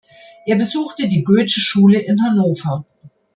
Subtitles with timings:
[0.47, 2.85] Er besuchte die Goetheschule in Hannover.